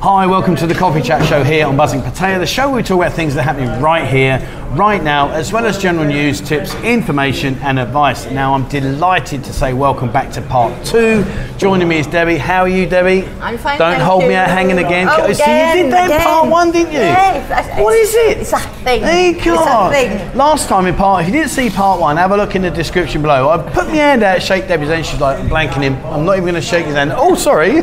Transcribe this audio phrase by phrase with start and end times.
[0.00, 2.82] Hi, welcome to the Coffee Chat Show here on Buzzin Pattaya, the show where we
[2.84, 4.38] talk about things that are happening right here,
[4.76, 8.30] right now, as well as general news, tips, information, and advice.
[8.30, 11.24] Now, I'm delighted to say welcome back to part two.
[11.56, 12.36] Joining me is Debbie.
[12.36, 13.26] How are you, Debbie?
[13.40, 15.08] I'm fine, Don't hold me out hanging again.
[15.10, 15.34] Oh, again.
[15.34, 16.20] so you did again, that in again.
[16.26, 16.98] part one, didn't you?
[16.98, 18.38] Yes, What is it?
[18.38, 19.02] It's a thing.
[19.02, 19.92] Hey, God.
[19.92, 20.36] thing.
[20.36, 22.70] Last time in part, if you didn't see part one, have a look in the
[22.70, 23.48] description below.
[23.48, 25.06] I put my hand out, shake Debbie's hand.
[25.06, 25.94] She's like blanking him.
[26.06, 27.12] I'm not even going to shake his hand.
[27.14, 27.82] Oh, sorry.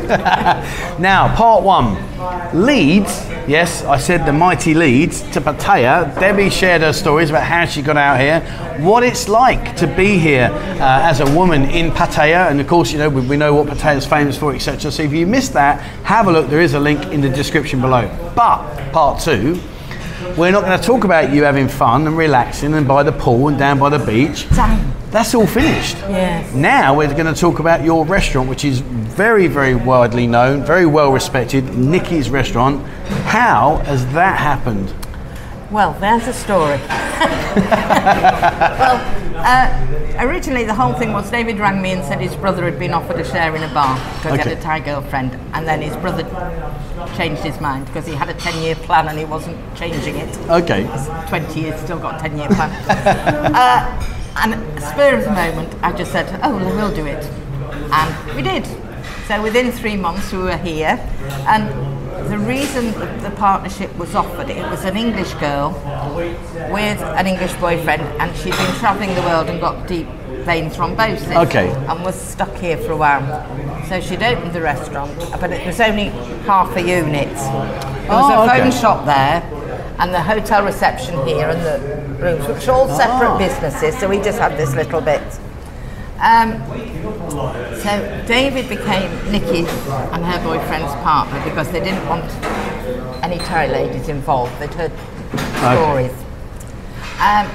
[0.98, 1.96] now, part one.
[2.54, 3.26] Leeds.
[3.46, 6.18] Yes, I said the mighty Leeds to Pattaya.
[6.18, 8.40] Debbie shared her stories about how she got out here,
[8.82, 12.92] what it's like to be here uh, as a woman in Pattaya, and of course,
[12.92, 14.90] you know we, we know what Pattaya is famous for, etc.
[14.90, 16.48] So if you missed that, have a look.
[16.48, 18.08] There is a link in the description below.
[18.34, 19.60] But part two.
[20.36, 23.48] We're not going to talk about you having fun and relaxing and by the pool
[23.48, 24.48] and down by the beach.
[24.50, 24.95] Done.
[25.10, 25.96] That's all finished.
[26.08, 26.52] Yes.
[26.54, 30.84] Now we're going to talk about your restaurant, which is very, very widely known, very
[30.86, 32.84] well respected, Nicky's Restaurant.
[33.26, 34.92] How has that happened?
[35.70, 36.78] Well, there's a story.
[38.76, 39.00] well,
[39.36, 42.92] uh, originally the whole thing was David rang me and said his brother had been
[42.92, 44.48] offered a share in a bar because he Okay.
[44.50, 46.24] had a Thai girlfriend, and then his brother
[47.16, 50.36] changed his mind because he had a 10 year plan and he wasn't changing it.
[50.50, 50.86] Okay.
[51.28, 52.70] 20 years, still got a 10 year plan.
[53.54, 54.02] uh,
[54.36, 57.24] and spur of the moment, I just said, oh, well, we'll do it.
[57.92, 58.66] And we did.
[59.26, 60.98] So within three months, we were here.
[61.46, 61.68] And
[62.30, 65.70] the reason that the partnership was offered, it was an English girl
[66.72, 70.08] with an English boyfriend, and she'd been travelling the world and got deep
[70.44, 71.46] vein thrombosis.
[71.46, 71.68] Okay.
[71.70, 73.22] And was stuck here for a while.
[73.88, 76.08] So she'd opened the restaurant, but it was only
[76.46, 77.34] half a unit.
[77.34, 78.80] There was Oh, a phone okay.
[78.80, 79.42] shop there
[79.98, 83.38] and the hotel reception here and the rooms, which are all separate Ah.
[83.38, 85.22] businesses, so we just had this little bit.
[86.20, 86.62] Um,
[87.82, 89.68] so David became Nicky's
[90.12, 92.24] and her boyfriend's partner because they didn't want
[93.22, 94.58] any Thai ladies involved.
[94.58, 94.92] They'd heard
[95.58, 96.12] stories.
[97.20, 97.46] Um,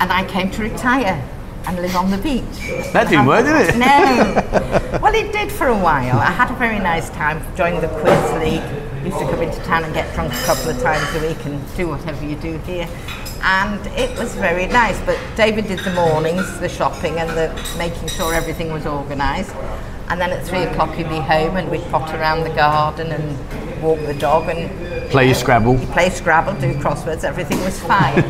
[0.00, 1.20] and I came to retire
[1.66, 2.44] and live on the beach.
[2.92, 3.76] That didn't work, did it?
[3.76, 4.98] No.
[5.02, 6.18] well, it did for a while.
[6.18, 8.62] I had a very nice time joining the quiz league.
[9.04, 11.60] Used to come into town and get drunk a couple of times a week and
[11.76, 12.88] do whatever you do here.
[13.42, 15.00] And it was very nice.
[15.06, 19.54] But David did the mornings, the shopping and the making sure everything was organised.
[20.08, 23.82] And then at three o'clock he'd be home and we'd pot around the garden and
[23.82, 25.78] walk the dog and Play your Scrabble.
[25.92, 28.18] play Scrabble, do crosswords, everything was fine.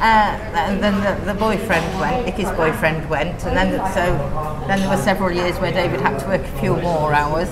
[0.00, 4.96] and then the, the boyfriend went, Nicky's boyfriend went, and then so then there were
[4.96, 7.48] several years where David had to work a few more hours,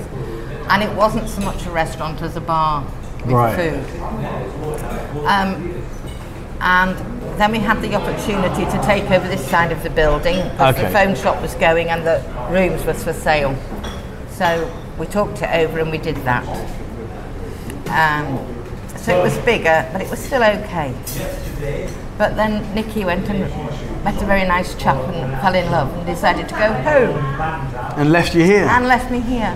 [0.68, 2.84] and it wasn't so much a restaurant as a bar
[3.24, 3.54] with Right.
[3.54, 4.00] food.
[5.26, 5.82] Um,
[6.60, 6.96] and
[7.38, 10.84] then we had the opportunity to take over this side of the building because Okay.
[10.86, 13.56] the phone shop was going and the rooms was for sale.
[14.30, 16.44] So we talked it over and we did that.
[17.88, 18.38] Um,
[18.96, 20.94] so it was bigger, but it was still okay.
[22.18, 23.40] But then Nicky went and
[24.04, 27.16] met a very nice chap and fell in love and decided to go home
[27.98, 28.66] And left you here.
[28.66, 29.54] and left me here.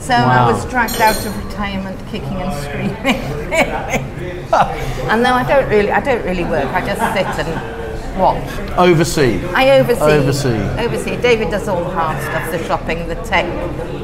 [0.00, 0.48] So Wow.
[0.48, 2.96] I was dragged out of retirement, kicking and screaming.
[5.10, 6.66] and now I don't really, I don't really work.
[6.72, 8.42] I just sit and watch.
[8.78, 9.44] Oversee.
[9.54, 10.00] I oversee.
[10.00, 10.84] Oversee.
[10.84, 11.20] Oversee.
[11.20, 13.46] David does all the hard stuff, the shopping, the tech,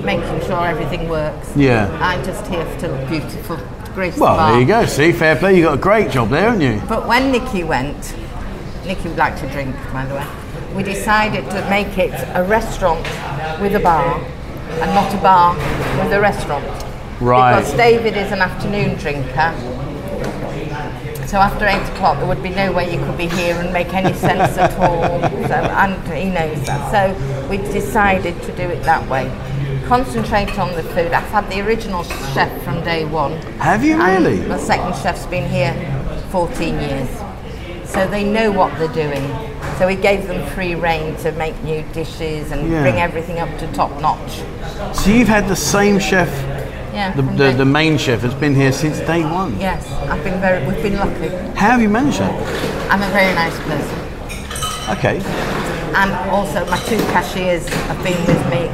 [0.05, 1.55] making sure everything works.
[1.57, 1.89] Yeah.
[2.01, 3.59] I'm just here to look beautiful,
[3.95, 4.87] grace Well, the there you go.
[4.87, 5.57] See, fair play.
[5.57, 6.83] You got a great job there, haven't you?
[6.89, 8.15] But when Nicky went,
[8.85, 10.27] Nicky would like to drink, by the way,
[10.75, 13.03] we decided to make it a restaurant
[13.61, 14.21] with a bar
[14.81, 15.55] and not a bar
[16.03, 16.65] with a restaurant.
[17.21, 17.59] Right.
[17.59, 19.53] Because David is an afternoon drinker.
[21.27, 23.93] So after eight o'clock, there would be no way you could be here and make
[23.93, 25.21] any sense at all.
[25.49, 26.91] So, and he knows that.
[26.93, 29.33] So we decided to do it that way.
[29.87, 31.13] Concentrate on the food.
[31.13, 33.33] I've had the original chef from day one.
[33.59, 34.41] Have you really?
[34.41, 35.75] The second chef's been here
[36.31, 37.24] 14 years.
[37.95, 39.25] So they know what they're doing.
[39.79, 42.83] So we gave them free reign to make new dishes and Yeah.
[42.83, 44.43] bring everything up to top notch.
[44.93, 46.29] So you've had the same chef,
[46.93, 47.13] Yeah.
[47.15, 49.59] the, the, the main chef, has been here since day one.
[49.61, 50.65] yes, I've been very.
[50.67, 51.29] We've been lucky.
[51.57, 52.35] How have you managed that?
[52.91, 53.99] I'm a very nice person.
[54.99, 55.19] Okay.
[55.95, 58.69] And also, my two cashiers have been with me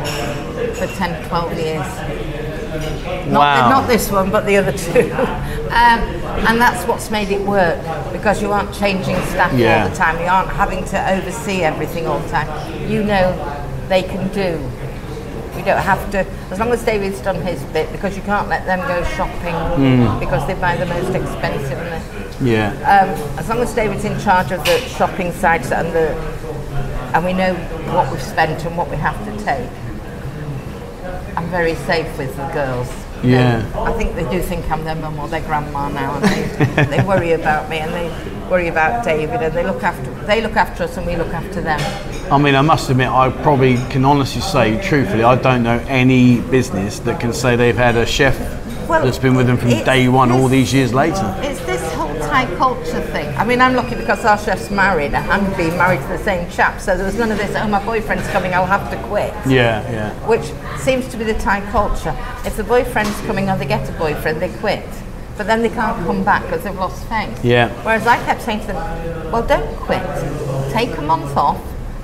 [0.75, 1.87] for 10, 12 years.
[3.27, 3.71] Not, Wow.
[3.71, 5.11] not this one, but the other two.
[5.15, 6.01] um,
[6.49, 7.79] and that's what's made it work
[8.13, 9.83] because you aren't changing staff Yeah.
[9.85, 10.19] all the time.
[10.21, 12.49] You aren't having to oversee everything all the time.
[12.91, 13.35] You know
[13.89, 14.59] they can do.
[15.59, 18.65] You don't have to, as long as David's done his bit, because you can't let
[18.65, 20.19] them go shopping Hmm.
[20.19, 21.73] because they buy the most expensive.
[21.79, 22.03] And
[22.41, 22.69] the, Yeah.
[22.89, 26.15] um, as long as David's in charge of the shopping sites and the
[27.13, 27.55] and we know
[27.93, 29.69] what we've spent and what we have to take,
[31.37, 32.89] I'm very safe with the girls.
[33.23, 33.71] Yeah.
[33.77, 37.05] I think they do think I'm their mum or their grandma now, and they, they
[37.05, 40.85] worry about me and they worry about David, and they look after they look after
[40.85, 41.81] us and we look after them.
[42.33, 46.41] I mean, I must admit, I probably can honestly say, truthfully, I don't know any
[46.41, 48.39] business that can say they've had a chef
[48.89, 51.35] Well, that's been with them from day one, all these years later.
[52.33, 53.37] It's this whole Thai culture thing.
[53.37, 56.81] I mean, I'm lucky because our chef's married and being married to the same chap,
[56.81, 57.55] so there was none of this.
[57.57, 59.33] Oh, my boyfriend's coming, I'll have to quit.
[59.47, 60.13] Yeah, yeah.
[60.29, 62.17] which seems to be the Thai culture.
[62.45, 64.85] If the boyfriend's coming or they get a boyfriend, they quit.
[65.37, 67.45] But then they can't come back because they've lost faith.
[67.45, 67.69] Yeah.
[67.83, 70.03] Whereas I kept saying to them, well, don't quit.
[70.73, 71.61] Take a month off,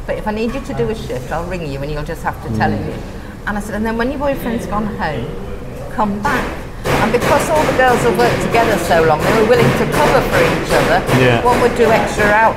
[0.06, 2.23] but if I need you to do a shift, I'll ring you and you'll just
[2.23, 2.78] have to tell Mm.
[2.78, 3.02] him.
[3.46, 5.26] And I said, and then when your boyfriend's gone home,
[5.93, 6.65] come back.
[7.06, 10.20] And because all the girls have worked together so long, they were willing to cover
[10.26, 10.99] for each other.
[11.23, 11.44] Yeah.
[11.44, 12.56] One would do extra out.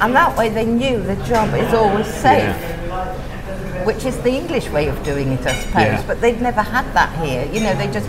[0.00, 2.70] And that way they knew the job is always safe Yeah
[3.84, 5.82] which is the English way of doing it, I suppose.
[5.82, 6.06] Yeah.
[6.06, 7.44] But they'd never had that here.
[7.52, 8.08] You know, they just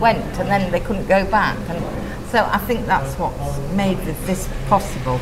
[0.00, 1.56] went and then they couldn't go back.
[1.68, 1.80] And
[2.28, 5.20] so I think that's what's made this possible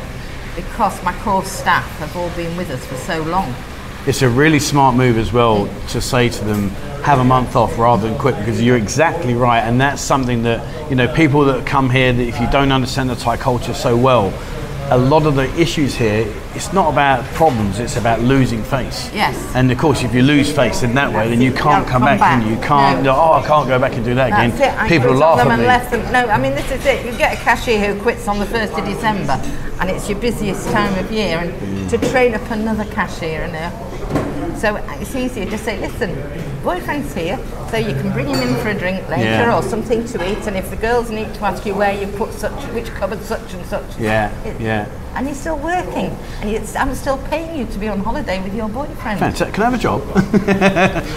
[0.55, 3.53] because my core staff have all been with us for so long.
[4.07, 6.69] It's a really smart move as well to say to them,
[7.03, 9.59] have a month off rather than quit because you're exactly right.
[9.59, 13.11] And that's something that, you know, people that come here, that if you don't understand
[13.11, 14.31] the Thai culture so well,
[14.91, 19.09] a lot of the issues here, it's not about problems, it's about losing face.
[19.13, 19.35] Yes.
[19.55, 22.01] And of course, if you lose face in that way, then you can't come come
[22.03, 22.41] back, back.
[22.43, 23.15] and you can't, No.
[23.15, 24.49] oh, I can't go back and do that again.
[24.57, 24.89] That's it.
[24.89, 26.11] People laugh at me.
[26.11, 27.05] No, I mean this is it.
[27.05, 29.39] You get a cashier who quits on the first of December,
[29.79, 31.89] and it's your busiest time of year, and Mm.
[31.89, 33.71] to train up another cashier and a
[34.57, 36.15] so it's easier to say, listen,
[36.63, 37.39] boyfriend's here,
[37.69, 39.55] so you can bring him in for a drink later Yeah.
[39.57, 42.33] or something to eat, and if the girls need to ask you where you put
[42.33, 44.85] such, which cupboard such and such, Yeah, it- yeah.
[45.15, 48.53] and you're still working, and it's, I'm still paying you to be on holiday with
[48.53, 49.19] your boyfriend.
[49.19, 49.53] Fantastic.
[49.53, 50.01] Can I have a job?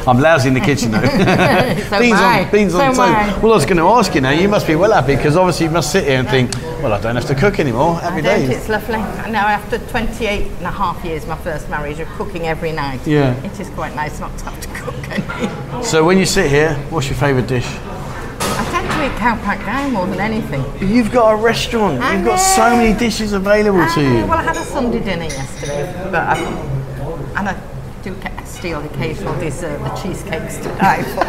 [0.09, 1.01] I'm lousy in the kitchen though.
[1.91, 3.43] So beans on, beans So on toast.
[3.43, 4.31] Well, I was going to ask you now.
[4.31, 6.53] You must be well happy because obviously you must sit here and think,
[6.83, 7.97] well, I don't have to cook anymore.
[8.01, 8.51] Happy I don't, days.
[8.59, 8.99] it's lovely.
[9.31, 13.01] Now, after 28 and a half years, my first marriage, of cooking every night.
[13.07, 13.24] Yeah.
[13.45, 15.85] It is quite nice not to have to cook any.
[15.85, 17.67] So when you sit here, what's your favourite dish?
[17.67, 20.65] I tend to eat khao pad gai more than anything.
[20.81, 22.01] You've got a restaurant.
[22.01, 24.27] I You've got so many dishes available to Uh, you.
[24.27, 26.39] well, I had a Sunday dinner yesterday, but I,
[27.37, 27.57] and I
[28.03, 31.25] do steal the occasional dessert, the cheesecakes to die for.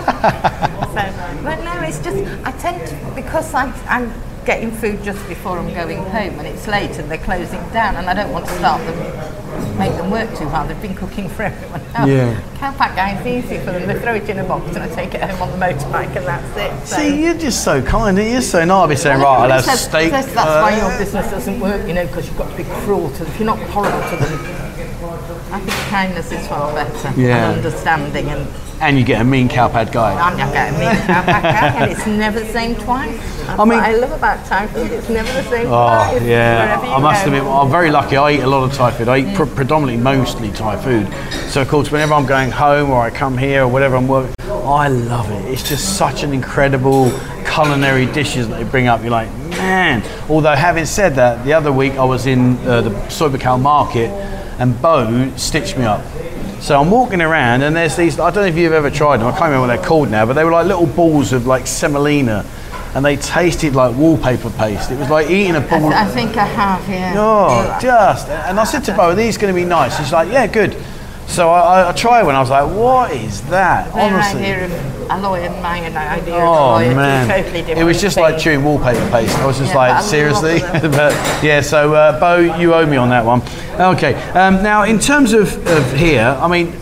[0.95, 4.11] so, but no, it's just I tend to because I, I'm
[4.45, 8.07] getting food just before I'm going home, and it's late and they're closing down, and
[8.09, 8.97] I don't want to start them,
[9.77, 10.69] make them work too hard.
[10.69, 12.09] They've been cooking for everyone else.
[12.09, 12.41] Yeah.
[12.57, 13.87] Khao pad gai is easy for them.
[13.87, 16.25] They throw it in a box and I take it home on the motorbike, and
[16.25, 16.87] that's it.
[16.87, 16.95] So.
[16.97, 18.17] See, you're just so kind.
[18.17, 18.71] You're so nice.
[18.71, 20.11] I'll be saying, right, I'll have says- steak.
[20.11, 22.63] says that's uh, why your business doesn't work, you know, because you've got to be
[22.63, 23.27] cruel to them.
[23.33, 24.74] If you're not horrible to them,
[25.89, 27.13] kindness is far better.
[27.19, 27.49] Yeah.
[27.49, 28.47] And understanding, and
[28.81, 30.13] and you get a mean khao pad gai.
[30.13, 33.17] I'm not getting me and it's never the same twice.
[33.45, 34.91] That's I mean- I love about Thai food.
[34.91, 36.21] It's never the same Oh twice.
[36.23, 37.31] yeah, I must go.
[37.31, 38.17] admit, I'm very lucky.
[38.17, 39.07] I eat a lot of Thai food.
[39.07, 41.07] I eat pr- predominantly, mostly Thai food.
[41.49, 44.35] So of course, whenever I'm going home or I come here or whatever I'm working,
[44.49, 45.45] I love it.
[45.45, 47.11] It's just such an incredible
[47.53, 49.01] culinary dishes that they bring up.
[49.01, 50.03] You're like, man.
[50.29, 54.09] Although having said that, the other week I was in uh, the Soi Buakhao market
[54.59, 56.03] and Bo stitched me up.
[56.61, 59.27] So I'm walking around and there's these, I don't know if you've ever tried them,
[59.27, 61.67] I can't remember what they're called now, but they were like little balls of like
[61.67, 62.45] semolina
[62.95, 64.89] and they tasted like wallpaper paste.
[64.89, 65.93] It was like eating a ball.
[65.93, 67.13] I think I have, yeah.
[67.17, 68.29] Oh, just.
[68.29, 69.97] And I said to Bo, are these going to be nice?
[69.97, 70.77] She's like, yeah, good.
[71.27, 72.35] So I, I, I tried one.
[72.35, 73.93] I was like, what is that?
[73.93, 74.41] Their Honestly.
[74.41, 74.71] idea of
[75.09, 78.63] aroy and my idea Oh of aroy man, totally different it was just like chewing
[78.63, 79.37] wallpaper paste.
[79.37, 81.13] I was just Yeah, like, seriously, but
[81.43, 81.61] yeah.
[81.61, 83.41] So, uh, Bo, you owe me on that one.
[83.79, 84.13] Okay.
[84.31, 86.73] Um, now, in terms of, of here, I mean,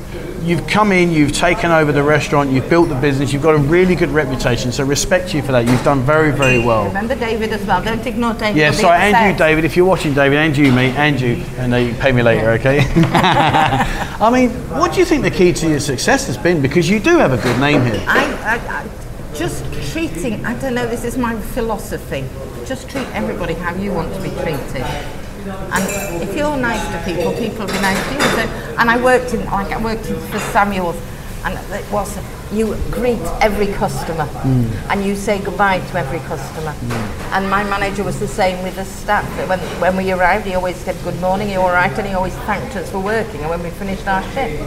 [0.44, 3.58] you've come in, you've taken over the restaurant, you've built the business, you've got a
[3.58, 4.72] really good reputation.
[4.72, 5.66] So, respect you for that.
[5.66, 6.88] You've done very, very well.
[6.88, 7.84] Remember David as well.
[7.84, 8.58] Don't ignore David.
[8.58, 9.38] Yeah, sorry, and you.
[9.38, 9.66] David.
[9.66, 12.80] If you're watching, David, and you, mate, and you, and you pay me later, okay?
[12.96, 16.62] I mean, what do you think the key to your success has been?
[16.62, 18.04] Because you do have a good name here.
[18.08, 20.46] I, I, I just treating.
[20.46, 20.88] I don't know.
[20.88, 22.26] This is my philosophy.
[22.66, 25.23] Just treat everybody how you want to be treated.
[25.46, 28.22] And if you're nice to people, people will be nice to you.
[28.22, 30.96] So, and I worked in, like I worked in, for Samuel's,
[31.44, 32.18] and it was
[32.54, 34.72] you greet every customer, mm.
[34.90, 36.72] and you say goodbye to every customer.
[36.72, 37.34] Mm.
[37.34, 39.26] And my manager was the same with the staff.
[39.50, 42.36] When when we arrived, he always said good morning, you all right, and he always
[42.46, 43.42] thanked us for working.
[43.42, 44.64] And when we finished our shift,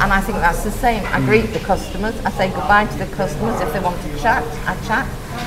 [0.00, 1.04] and I think that's the same.
[1.06, 1.26] I mm.
[1.26, 2.14] greet the customers.
[2.24, 3.60] I say goodbye to the customers.
[3.60, 5.06] If they want to chat, I chat.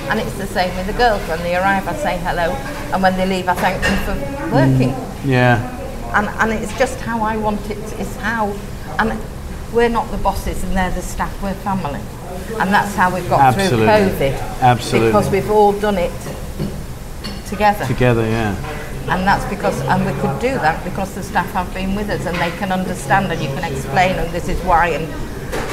[0.09, 1.21] And it's the same with the girls.
[1.27, 2.51] When they arrive, I say hello.
[2.93, 4.51] And when they leave, I thank them for mm.
[4.51, 4.89] working.
[5.29, 5.57] Yeah.
[6.13, 7.77] And, and it's just how I want it.
[7.99, 8.55] It's how.
[8.97, 9.19] And
[9.73, 11.31] we're not the bosses and they're the staff.
[11.43, 12.01] We're family.
[12.59, 13.85] And that's how we've got Absolutely.
[13.85, 14.61] through COVID.
[14.61, 15.09] Absolutely.
[15.09, 16.11] Because we've all done it
[17.47, 17.85] together.
[17.85, 18.55] Together, yeah.
[19.09, 22.25] And that's because, and we could do that because the staff have been with us
[22.25, 25.07] and they can understand and you can explain and this is why and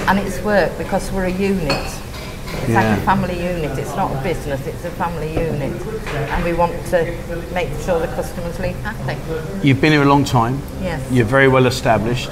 [0.08, 1.70] and it's worked because we're a unit.
[1.72, 2.80] It's Yeah.
[2.90, 3.76] like a family unit.
[3.78, 4.64] It's not a business.
[4.66, 5.74] It's a family unit,
[6.32, 7.04] and we want to
[7.52, 9.16] make sure the customers leave happy.
[9.66, 10.62] You've been here a long time.
[10.80, 11.02] Yes.
[11.10, 12.30] You're very well established.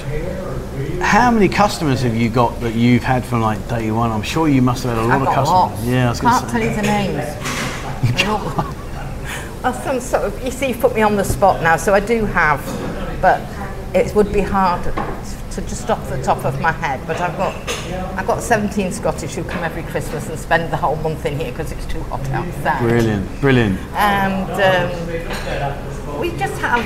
[1.02, 4.11] How many customers have you got that you've had from like day one?
[4.12, 5.50] I'm sure you must have had a lot I've of customers.
[5.50, 5.84] lots.
[5.84, 8.70] Yeah, I was Can't tell you the names.
[9.64, 11.76] They're all- well, some sort of, you see, you've put me on the spot now,
[11.76, 12.61] so I do have,
[13.21, 13.40] but
[13.94, 17.00] it would be hard to just off the top of my head.
[17.06, 17.54] But I've got,
[18.18, 21.52] I've got 17 Scottish who come every Christmas and spend the whole month in here
[21.52, 22.80] because it's too hot outside.
[22.80, 23.78] Brilliant, brilliant.
[23.97, 26.85] and um, we just have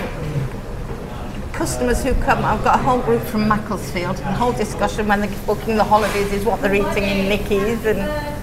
[1.54, 2.44] customers who come.
[2.44, 4.16] I've got a whole group from Macclesfield.
[4.18, 7.98] The whole discussion when they're booking the holidays is what they're eating in Nicky's and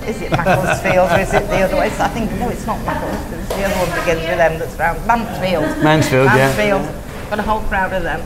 [0.08, 1.90] is it Macclesfield or is it the other way?
[1.90, 3.42] So I think no, it's not Macclesfield.
[3.42, 5.84] It's the other one begins with them that's round Mansfield.
[5.84, 6.36] Mansfield, yeah.
[6.36, 7.30] Mansfield.
[7.30, 8.22] Got a whole crowd of them.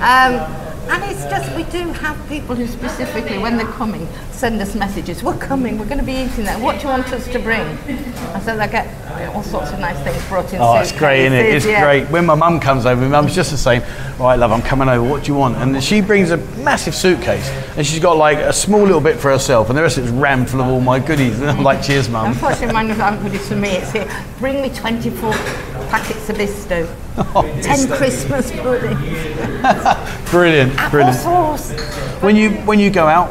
[0.00, 0.59] Um,
[0.90, 5.22] and it's just, we do have people who specifically, when they're coming, send us messages.
[5.22, 6.60] We're coming, we're going to be eating that.
[6.60, 7.60] What do you want us to bring?
[7.60, 8.88] And so they get
[9.34, 10.60] all sorts of nice things brought in.
[10.60, 11.54] Oh, it's great, isn't it?
[11.54, 11.82] It's yeah.
[11.82, 12.10] great.
[12.10, 13.82] When my mum comes over, my mum's just the same.
[14.18, 15.08] Right, love, I'm coming over.
[15.08, 15.56] What do you want?
[15.56, 19.30] And she brings a massive suitcase, and she's got like a small little bit for
[19.30, 21.40] herself, and the rest of it's rammed full of all my goodies.
[21.40, 22.32] And I'm like, cheers, mum.
[22.32, 23.70] Unfortunately, mine aren't goodies for me.
[23.70, 24.08] It's here.
[24.38, 25.32] Bring me 24
[25.90, 26.88] packets of Bisto.
[27.34, 29.00] Oh, 10 Christmas puddings.
[30.30, 31.18] Brilliant, Apple brilliant.
[31.18, 31.72] sauce.
[32.22, 33.30] When you when you go out,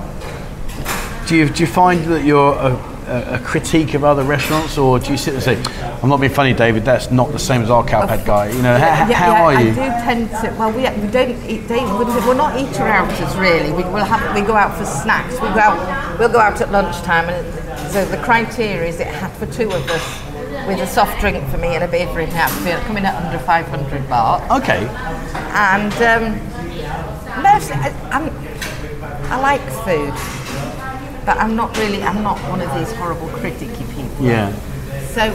[1.28, 5.12] do you do you find that you're a, a, critique of other restaurants, or do
[5.12, 5.64] you sit and say,
[6.04, 6.86] "I'm not being funny, David.
[6.86, 9.44] That's not the same as our khao pad gai." You know, how, Yeah, how yeah,
[9.44, 9.72] are you?
[9.72, 10.56] I do tend to.
[10.60, 11.68] Well, we, we don't eat.
[11.68, 13.72] They, we're not eater outers really.
[13.72, 14.36] We will have.
[14.36, 15.34] We go out for snacks.
[15.36, 16.20] We go out.
[16.20, 19.90] We'll go out at lunchtime, and so the criteria is it had for two of
[19.90, 20.29] us
[20.68, 24.60] with a soft drink for me and a beverage outfit coming at under 500 baht.
[24.62, 24.88] Okay,
[25.54, 26.34] And um,
[27.44, 28.30] most, I, I'm,
[29.32, 30.14] I like food,
[31.26, 32.02] but I'm not really.
[32.04, 34.26] I'm not one of these horrible criticky people.
[34.26, 34.54] yeah,
[35.08, 35.32] So,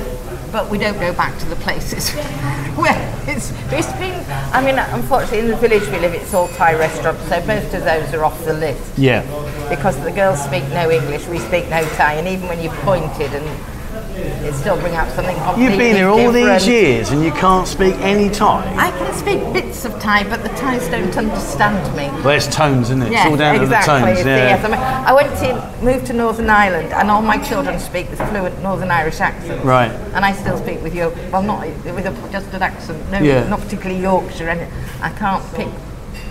[0.51, 2.11] but we don't go back to the places
[2.77, 4.25] where it's, it's been.
[4.53, 7.85] I mean, unfortunately, in the village we live, it's all Thai restaurants, so most of
[7.85, 9.23] those are off the list yeah.
[9.69, 13.33] because the girls speak no English, we speak no Thai, and even when you pointed
[13.33, 13.74] and
[14.17, 16.61] it still bring out something You've been here all different.
[16.61, 18.75] these years, and you can't speak any Thai.
[18.77, 22.09] I can speak bits of Thai, but the Thais don't understand me.
[22.23, 23.13] Well, it's tones, isn't it?
[23.13, 24.01] Yes, it's all down exactly.
[24.01, 24.27] to the tones.
[24.27, 24.37] Yeah.
[24.37, 28.11] yes, I, mean, I went to move to Northern Ireland, and all my children speak
[28.11, 29.65] with fluent Northern Irish accents.
[29.65, 29.91] Right.
[30.15, 31.15] And I still speak with York.
[31.33, 33.11] Well, not with a, just an accent.
[33.11, 33.49] No, Yeah.
[33.49, 34.49] not particularly Yorkshire.
[34.49, 35.69] And I can't pick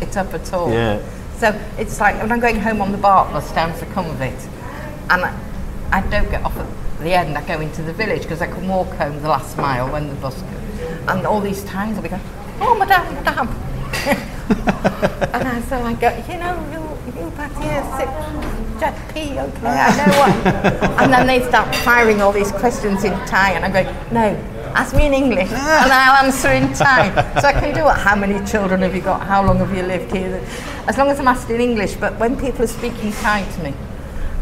[0.01, 0.71] it up at all.
[0.71, 1.01] Yeah.
[1.37, 4.47] So it's like when I'm going home on the baht bus down to Sukhumvit,
[5.09, 5.39] and I,
[5.91, 6.65] I don't get off at
[7.03, 7.37] the end.
[7.37, 10.15] I go into the village because I can walk home the last mile when the
[10.15, 10.99] bus goes.
[11.07, 12.21] And all these times I'll be going,
[12.59, 13.73] "Oh, madame, madame."
[15.33, 18.09] and I, so I go, you know, you, you back here, sit,
[18.79, 21.01] jet P, okay, I know what.
[21.01, 24.35] and then they start firing all these questions in Thai, and I go, no,
[24.75, 27.09] ask me in English, and I'll answer in Thai.
[27.39, 27.97] So I can do it.
[27.97, 29.21] How many children have you got?
[29.25, 30.43] How long have you lived here?
[30.87, 33.73] As long as I'm asked in English, but when people are speaking Thai to me,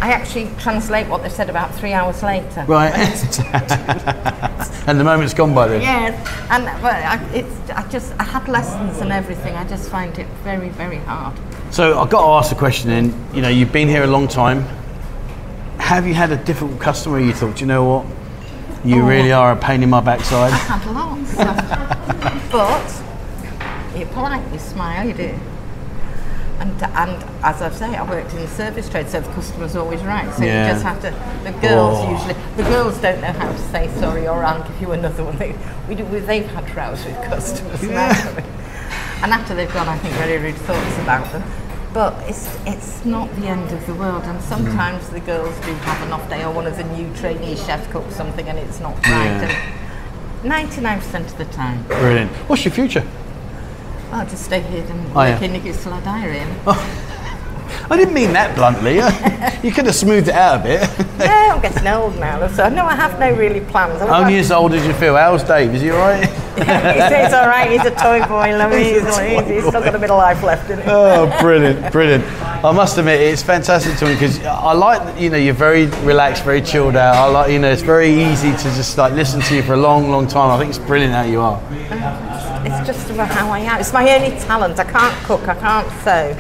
[0.02, 2.66] I actually translate what they said about three hours later.
[2.68, 2.92] Right.
[4.88, 5.82] and the moment's gone by then.
[5.82, 6.16] Yes,
[6.50, 9.56] and but I, it's I just I had lessons and everything.
[9.56, 11.38] I just find it very very hard.
[11.70, 13.14] So I've got to ask the question then.
[13.32, 14.64] You know, you've been here a long time.
[15.78, 18.06] Have you had a difficult customer you thought, you know what?
[18.84, 19.06] You Oh.
[19.08, 20.52] really are a pain in my backside?
[20.52, 21.36] I had lots,
[22.52, 25.40] but you politely smile, you do.
[26.62, 30.02] And, and as I say, I worked in the service trade, so the customer's always
[30.04, 30.32] right.
[30.36, 30.68] So Yeah.
[30.68, 31.10] you just have to.
[31.44, 32.12] The girls Oh.
[32.12, 35.38] usually, the girls don't know how to say sorry, or I'll give you another one.
[35.42, 35.56] They,
[35.90, 38.12] we do, we, they've had rows with customers, now,
[39.24, 41.44] and after they've gone, I think very rude thoughts about them.
[41.96, 46.00] But it's it's not the end of the world, and sometimes the girls do have
[46.08, 48.94] an off day, or one of the new trainee chefs cooks something, and it's not
[49.08, 49.42] right.
[49.42, 49.50] Yeah.
[50.42, 52.32] And ninety-nine percent of the time, Brilliant.
[52.48, 53.04] What's your future?
[54.12, 55.34] I'll just stay here and Oh, yeah.
[55.34, 56.78] work in Nicky's till I die, really.
[57.90, 58.96] I didn't mean that bluntly.
[59.68, 60.82] you could have smoothed it out a bit.
[61.20, 64.02] yeah, I'm getting old now, so no, I have no really plans.
[64.02, 65.16] I've Only as old as you feel.
[65.16, 65.74] How's Dave?
[65.74, 66.20] Is he all right?
[66.58, 67.70] he says all right.
[67.72, 68.56] He's a toy boy.
[68.58, 68.72] Love.
[68.74, 70.86] He's He's, he's, he's still got a bit of life left in him.
[70.90, 72.24] Oh, brilliant, brilliant.
[72.64, 76.44] I must admit, it's fantastic to me because I like, you know, you're very relaxed,
[76.44, 77.16] very chilled out.
[77.16, 79.78] I like, you know, it's very easy to just like listen to you for a
[79.78, 80.52] long, long time.
[80.52, 81.60] I think it's brilliant how you are.
[82.64, 83.80] It's just about how I am.
[83.80, 84.80] It's my only talent.
[84.80, 85.48] I can't cook.
[85.48, 86.36] I can't sew.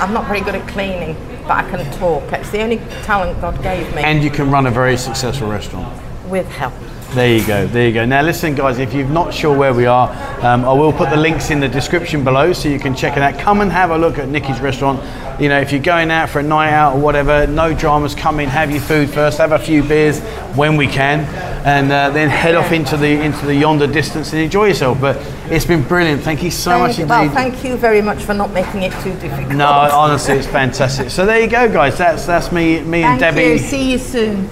[0.00, 1.14] I'm not very good at cleaning,
[1.46, 2.24] but I can talk.
[2.32, 6.00] It's the only talent God gave me And you can run a very successful restaurant.
[6.28, 6.72] with help.
[7.14, 7.66] There you go.
[7.66, 8.06] There you go.
[8.06, 8.78] Now, listen, guys.
[8.78, 10.08] If you're not sure where we are,
[10.42, 13.22] um, I will put the links in the description below so you can check it
[13.22, 13.38] out.
[13.38, 14.98] Come and have a look at Nicky's restaurant.
[15.42, 18.14] You know, if you're going out for a night out or whatever, no dramas.
[18.14, 20.20] Come in, have your food first, have a few beers
[20.54, 21.22] when we can,
[21.66, 25.00] and uh, then head off into the into the yonder distance and enjoy yourself.
[25.00, 25.16] But
[25.50, 26.22] it's been brilliant.
[26.22, 27.10] Thank you so much Thank- indeed.
[27.10, 29.48] well, thank you very much for not making it too difficult.
[29.54, 31.10] no, honestly, it's fantastic.
[31.10, 31.98] So there you go, guys.
[31.98, 33.48] That's that's me, me and Thank Debbie.
[33.54, 33.58] you.
[33.58, 34.48] See you soon.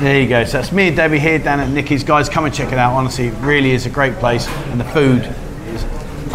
[0.00, 0.44] There you go.
[0.46, 2.02] So that's me and Debbie here down at Nicky's.
[2.02, 2.92] Guys, come and check it out.
[2.94, 5.32] Honestly, it really is a great place, and the food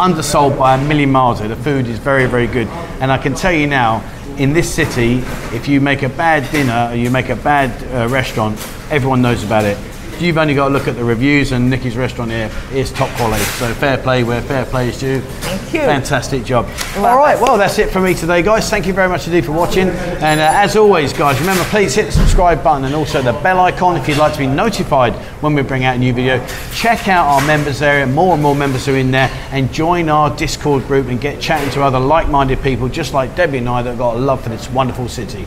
[0.00, 1.40] undersold by a million miles.
[1.40, 2.66] The food is very, very good,
[3.00, 4.02] and I can tell you now,
[4.38, 5.18] in this city,
[5.54, 8.58] if you make a bad dinner or you make a bad uh, restaurant,
[8.90, 9.76] everyone knows about it.
[10.20, 13.42] You've only got to look at the reviews, and Nicky's restaurant here is top quality.
[13.42, 15.20] So fair play where fair play is due.
[15.20, 15.80] Thank you.
[15.80, 16.66] Fantastic job.
[16.94, 18.68] Well, All right, well, that's it for me today, guys.
[18.68, 19.88] Thank you very much indeed for watching.
[19.88, 23.60] And uh, as always, guys, remember, please hit the subscribe button and also the bell
[23.60, 26.46] icon if you'd like to be notified when we bring out a new video.
[26.74, 28.06] Check out our members area.
[28.06, 29.30] More and more members are in there.
[29.52, 33.58] And join our Discord group and get chatting to other like-minded people just like Debbie
[33.58, 35.46] and I that have got a love for this wonderful city.